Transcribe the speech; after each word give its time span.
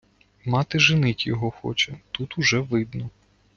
Мати 0.45 0.79
женить 0.79 1.27
його 1.27 1.51
хоче, 1.51 1.95
тут 2.11 2.37
уже 2.37 2.59
видно... 2.59 3.09